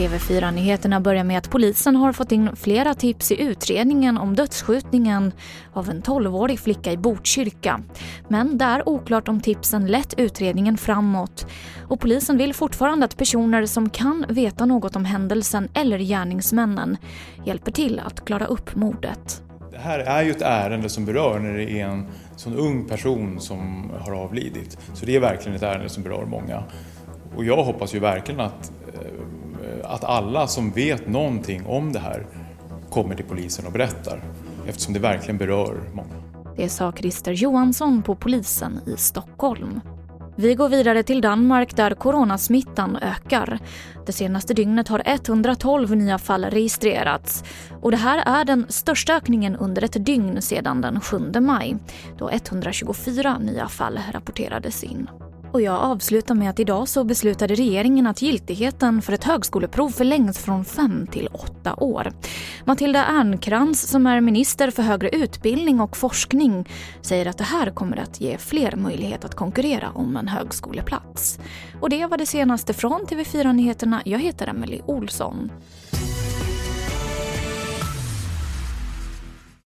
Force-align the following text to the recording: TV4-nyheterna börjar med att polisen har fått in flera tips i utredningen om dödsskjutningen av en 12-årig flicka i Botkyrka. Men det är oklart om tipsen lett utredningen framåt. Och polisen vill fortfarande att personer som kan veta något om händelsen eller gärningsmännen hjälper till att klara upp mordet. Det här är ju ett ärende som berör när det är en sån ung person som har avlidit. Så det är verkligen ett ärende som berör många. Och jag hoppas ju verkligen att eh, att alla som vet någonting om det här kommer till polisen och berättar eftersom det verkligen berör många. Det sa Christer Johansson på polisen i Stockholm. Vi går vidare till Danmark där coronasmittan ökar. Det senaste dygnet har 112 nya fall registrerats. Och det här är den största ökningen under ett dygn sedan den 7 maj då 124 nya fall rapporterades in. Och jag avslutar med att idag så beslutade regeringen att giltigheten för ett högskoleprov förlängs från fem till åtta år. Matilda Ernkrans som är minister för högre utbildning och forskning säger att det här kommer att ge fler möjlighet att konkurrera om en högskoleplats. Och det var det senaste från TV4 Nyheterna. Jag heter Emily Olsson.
TV4-nyheterna 0.00 1.00
börjar 1.00 1.24
med 1.24 1.38
att 1.38 1.50
polisen 1.50 1.96
har 1.96 2.12
fått 2.12 2.32
in 2.32 2.56
flera 2.56 2.94
tips 2.94 3.32
i 3.32 3.42
utredningen 3.42 4.18
om 4.18 4.36
dödsskjutningen 4.36 5.32
av 5.72 5.90
en 5.90 6.02
12-årig 6.02 6.60
flicka 6.60 6.92
i 6.92 6.96
Botkyrka. 6.96 7.80
Men 8.28 8.58
det 8.58 8.64
är 8.64 8.88
oklart 8.88 9.28
om 9.28 9.40
tipsen 9.40 9.86
lett 9.86 10.14
utredningen 10.18 10.78
framåt. 10.78 11.46
Och 11.88 12.00
polisen 12.00 12.36
vill 12.36 12.54
fortfarande 12.54 13.04
att 13.04 13.16
personer 13.16 13.66
som 13.66 13.90
kan 13.90 14.24
veta 14.28 14.66
något 14.66 14.96
om 14.96 15.04
händelsen 15.04 15.68
eller 15.74 15.98
gärningsmännen 15.98 16.96
hjälper 17.44 17.72
till 17.72 18.00
att 18.00 18.24
klara 18.24 18.46
upp 18.46 18.74
mordet. 18.74 19.42
Det 19.70 19.78
här 19.78 19.98
är 19.98 20.22
ju 20.22 20.30
ett 20.30 20.42
ärende 20.42 20.88
som 20.88 21.04
berör 21.04 21.38
när 21.38 21.52
det 21.52 21.70
är 21.70 21.86
en 21.86 22.06
sån 22.36 22.54
ung 22.54 22.84
person 22.84 23.40
som 23.40 23.90
har 24.00 24.12
avlidit. 24.12 24.78
Så 24.94 25.06
det 25.06 25.16
är 25.16 25.20
verkligen 25.20 25.56
ett 25.56 25.62
ärende 25.62 25.88
som 25.88 26.02
berör 26.02 26.24
många. 26.24 26.62
Och 27.36 27.44
jag 27.44 27.64
hoppas 27.64 27.94
ju 27.94 27.98
verkligen 27.98 28.40
att 28.40 28.72
eh, 28.94 29.09
att 29.90 30.04
alla 30.04 30.46
som 30.46 30.70
vet 30.70 31.08
någonting 31.08 31.66
om 31.66 31.92
det 31.92 31.98
här 31.98 32.26
kommer 32.90 33.14
till 33.14 33.24
polisen 33.24 33.66
och 33.66 33.72
berättar 33.72 34.22
eftersom 34.66 34.94
det 34.94 35.00
verkligen 35.00 35.38
berör 35.38 35.80
många. 35.94 36.14
Det 36.56 36.68
sa 36.68 36.92
Christer 36.92 37.32
Johansson 37.32 38.02
på 38.02 38.14
polisen 38.14 38.80
i 38.86 38.96
Stockholm. 38.96 39.80
Vi 40.36 40.54
går 40.54 40.68
vidare 40.68 41.02
till 41.02 41.20
Danmark 41.20 41.76
där 41.76 41.94
coronasmittan 41.94 42.96
ökar. 42.96 43.58
Det 44.06 44.12
senaste 44.12 44.54
dygnet 44.54 44.88
har 44.88 45.02
112 45.04 45.96
nya 45.96 46.18
fall 46.18 46.44
registrerats. 46.44 47.44
Och 47.82 47.90
det 47.90 47.96
här 47.96 48.40
är 48.40 48.44
den 48.44 48.66
största 48.68 49.14
ökningen 49.14 49.56
under 49.56 49.84
ett 49.84 50.06
dygn 50.06 50.42
sedan 50.42 50.80
den 50.80 51.00
7 51.00 51.18
maj 51.40 51.76
då 52.18 52.30
124 52.30 53.38
nya 53.38 53.68
fall 53.68 54.00
rapporterades 54.12 54.84
in. 54.84 55.08
Och 55.52 55.60
jag 55.60 55.74
avslutar 55.74 56.34
med 56.34 56.50
att 56.50 56.60
idag 56.60 56.88
så 56.88 57.04
beslutade 57.04 57.54
regeringen 57.54 58.06
att 58.06 58.22
giltigheten 58.22 59.02
för 59.02 59.12
ett 59.12 59.24
högskoleprov 59.24 59.88
förlängs 59.90 60.38
från 60.38 60.64
fem 60.64 61.06
till 61.06 61.28
åtta 61.32 61.74
år. 61.74 62.12
Matilda 62.64 63.04
Ernkrans 63.04 63.88
som 63.88 64.06
är 64.06 64.20
minister 64.20 64.70
för 64.70 64.82
högre 64.82 65.08
utbildning 65.08 65.80
och 65.80 65.96
forskning 65.96 66.68
säger 67.02 67.26
att 67.26 67.38
det 67.38 67.44
här 67.44 67.70
kommer 67.70 67.96
att 67.96 68.20
ge 68.20 68.38
fler 68.38 68.76
möjlighet 68.76 69.24
att 69.24 69.34
konkurrera 69.34 69.90
om 69.94 70.16
en 70.16 70.28
högskoleplats. 70.28 71.38
Och 71.80 71.90
det 71.90 72.06
var 72.06 72.18
det 72.18 72.26
senaste 72.26 72.72
från 72.72 73.00
TV4 73.00 73.52
Nyheterna. 73.52 74.02
Jag 74.04 74.18
heter 74.18 74.46
Emily 74.46 74.80
Olsson. 74.86 75.50